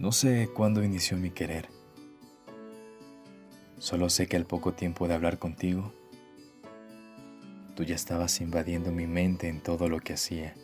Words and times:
No 0.00 0.12
sé 0.12 0.48
cuándo 0.54 0.82
inició 0.82 1.18
mi 1.18 1.30
querer. 1.30 1.68
Solo 3.76 4.08
sé 4.08 4.28
que 4.28 4.38
al 4.38 4.46
poco 4.46 4.72
tiempo 4.72 5.06
de 5.06 5.12
hablar 5.12 5.38
contigo, 5.38 5.92
tú 7.76 7.84
ya 7.84 7.96
estabas 7.96 8.40
invadiendo 8.40 8.92
mi 8.92 9.06
mente 9.06 9.48
en 9.48 9.62
todo 9.62 9.90
lo 9.90 10.00
que 10.00 10.14
hacía. 10.14 10.54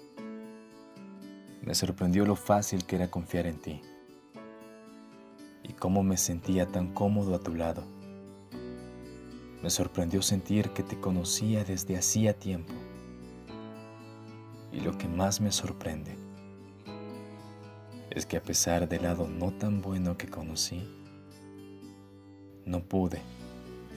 Me 1.61 1.75
sorprendió 1.75 2.25
lo 2.25 2.35
fácil 2.35 2.87
que 2.87 2.97
era 2.97 3.11
confiar 3.11 3.47
en 3.47 3.59
ti 3.59 3.83
y 5.65 5.75
cómo 5.75 6.03
me 6.03 6.17
sentía 6.17 6.69
tan 6.69 6.95
cómodo 6.95 7.35
a 7.35 7.41
tu 7.41 7.55
lado. 7.55 7.85
Me 9.63 9.69
sorprendió 9.69 10.23
sentir 10.23 10.71
que 10.71 10.83
te 10.83 10.99
conocía 10.99 11.63
desde 11.63 11.99
hacía 11.99 12.39
tiempo. 12.39 12.73
Y 14.73 14.81
lo 14.81 14.97
que 14.97 15.09
más 15.09 15.43
me 15.43 15.53
sorprende 15.53 16.26
es 18.17 18.25
que 18.25 18.39
a 18.39 18.43
pesar 18.43 18.89
del 18.89 19.03
lado 19.03 19.29
no 19.29 19.53
tan 19.53 19.83
bueno 19.83 20.17
que 20.17 20.27
conocí, 20.27 20.83
no 22.65 22.83
pude 22.83 23.21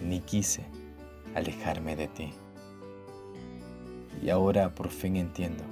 ni 0.04 0.20
quise 0.20 0.66
alejarme 1.36 1.96
de 1.96 2.10
ti. 2.10 2.34
Y 4.22 4.30
ahora 4.30 4.76
por 4.76 4.90
fin 4.90 5.16
entiendo 5.16 5.64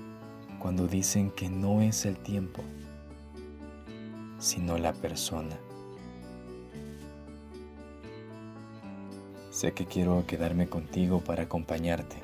cuando 0.60 0.88
dicen 0.88 1.30
que 1.30 1.50
no 1.50 1.82
es 1.82 2.06
el 2.06 2.18
tiempo, 2.20 2.64
sino 4.40 4.78
la 4.78 4.94
persona. 4.94 5.60
Sé 9.52 9.74
que 9.74 9.86
quiero 9.86 10.26
quedarme 10.26 10.70
contigo 10.70 11.20
para 11.20 11.44
acompañarte, 11.44 12.16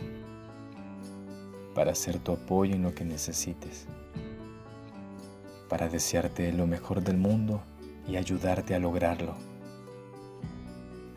para 1.76 1.94
ser 1.96 2.20
tu 2.20 2.32
apoyo 2.32 2.76
en 2.76 2.84
lo 2.84 2.96
que 2.96 3.04
necesites 3.04 3.88
para 5.74 5.90
desearte 5.90 6.54
lo 6.54 6.68
mejor 6.68 7.04
del 7.04 7.18
mundo 7.18 7.64
y 8.08 8.18
ayudarte 8.18 8.76
a 8.76 8.80
lograrlo. 8.80 9.34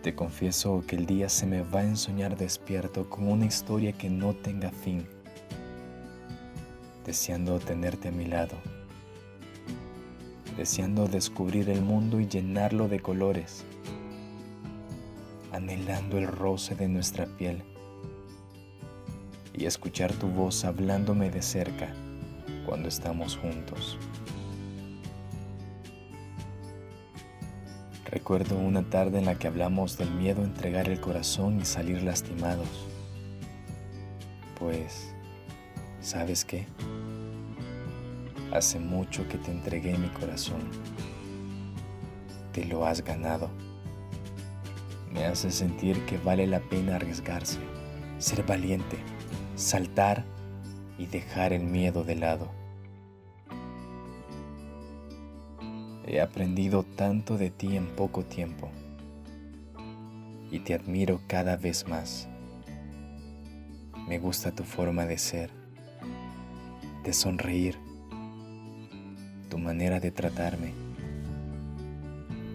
Te 0.02 0.14
confieso 0.14 0.82
que 0.86 0.96
el 0.96 1.04
día 1.04 1.28
se 1.28 1.44
me 1.44 1.60
va 1.60 1.80
a 1.80 1.84
ensoñar 1.84 2.38
despierto 2.38 3.10
con 3.10 3.28
una 3.28 3.44
historia 3.44 3.92
que 3.92 4.08
no 4.08 4.32
tenga 4.32 4.70
fin, 4.70 5.06
deseando 7.04 7.58
tenerte 7.58 8.08
a 8.08 8.12
mi 8.12 8.24
lado, 8.24 8.56
deseando 10.56 11.06
descubrir 11.06 11.68
el 11.68 11.82
mundo 11.82 12.18
y 12.18 12.26
llenarlo 12.26 12.88
de 12.88 13.00
colores, 13.00 13.62
anhelando 15.52 16.16
el 16.16 16.28
roce 16.28 16.74
de 16.74 16.88
nuestra 16.88 17.26
piel 17.26 17.62
y 19.52 19.66
escuchar 19.66 20.14
tu 20.14 20.28
voz 20.28 20.64
hablándome 20.64 21.28
de 21.28 21.42
cerca 21.42 21.92
cuando 22.64 22.88
estamos 22.88 23.36
juntos. 23.36 23.98
Recuerdo 28.16 28.56
una 28.56 28.82
tarde 28.82 29.18
en 29.18 29.26
la 29.26 29.34
que 29.34 29.46
hablamos 29.46 29.98
del 29.98 30.10
miedo 30.10 30.40
a 30.40 30.46
entregar 30.46 30.88
el 30.88 30.98
corazón 31.02 31.60
y 31.60 31.66
salir 31.66 32.02
lastimados. 32.02 32.66
Pues, 34.58 35.12
¿sabes 36.00 36.42
qué? 36.42 36.66
Hace 38.52 38.78
mucho 38.78 39.28
que 39.28 39.36
te 39.36 39.50
entregué 39.50 39.98
mi 39.98 40.08
corazón. 40.08 40.62
Te 42.52 42.64
lo 42.64 42.86
has 42.86 43.04
ganado. 43.04 43.50
Me 45.12 45.26
hace 45.26 45.50
sentir 45.50 46.00
que 46.06 46.16
vale 46.16 46.46
la 46.46 46.60
pena 46.60 46.96
arriesgarse, 46.96 47.58
ser 48.16 48.44
valiente, 48.44 48.96
saltar 49.56 50.24
y 50.96 51.04
dejar 51.04 51.52
el 51.52 51.64
miedo 51.64 52.02
de 52.02 52.16
lado. 52.16 52.48
He 56.08 56.20
aprendido 56.20 56.84
tanto 56.84 57.36
de 57.36 57.50
ti 57.50 57.76
en 57.76 57.86
poco 57.96 58.24
tiempo 58.24 58.70
y 60.52 60.60
te 60.60 60.72
admiro 60.74 61.20
cada 61.26 61.56
vez 61.56 61.88
más. 61.88 62.28
Me 64.06 64.20
gusta 64.20 64.52
tu 64.52 64.62
forma 64.62 65.04
de 65.04 65.18
ser, 65.18 65.50
de 67.02 67.12
sonreír, 67.12 67.76
tu 69.50 69.58
manera 69.58 69.98
de 69.98 70.12
tratarme, 70.12 70.74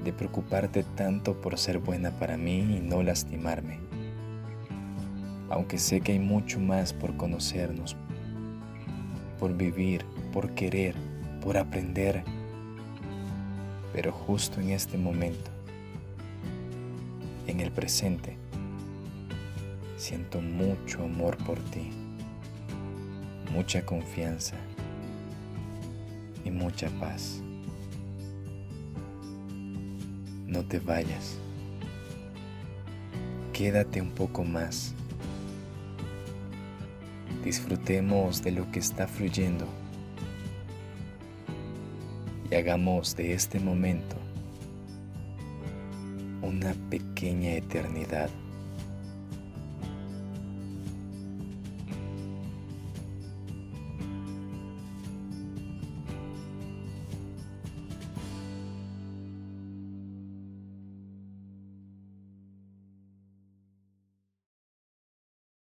de 0.06 0.14
preocuparte 0.14 0.84
tanto 0.96 1.42
por 1.42 1.58
ser 1.58 1.80
buena 1.80 2.12
para 2.12 2.38
mí 2.38 2.60
y 2.78 2.80
no 2.80 3.04
lastimarme. 3.04 3.80
Aunque 5.50 5.78
sé 5.78 6.00
que 6.00 6.14
hay 6.14 6.20
mucho 6.20 6.58
más 6.62 6.94
por 6.94 7.18
conocernos, 7.18 7.98
por 9.38 9.58
vivir, 9.58 10.06
por 10.32 10.52
querer, 10.52 10.96
por 11.42 11.58
aprender 11.58 12.24
pero 13.94 14.12
justo 14.12 14.60
en 14.60 14.72
este 14.72 14.98
momento, 14.98 15.52
en 17.48 17.60
el 17.60 17.72
presente, 17.72 18.38
siento 19.98 20.42
mucho 20.42 21.04
amor 21.04 21.38
por 21.38 21.60
ti, 21.60 21.92
mucha 23.54 23.86
confianza 23.86 24.56
y 26.46 26.52
mucha 26.52 26.90
paz. 27.00 27.42
No 30.48 30.64
te 30.64 30.80
vayas, 30.80 31.38
quédate 33.54 34.02
un 34.02 34.12
poco 34.12 34.44
más. 34.44 34.94
Disfrutemos 37.44 38.44
de 38.44 38.52
lo 38.52 38.72
que 38.72 38.80
está 38.80 39.08
fluyendo 39.08 39.66
y 42.52 42.56
hagamos 42.56 43.16
de 43.16 43.34
este 43.34 43.60
momento 43.60 44.18
una 46.42 46.74
pequeña 46.90 47.54
eternidad. 47.54 48.30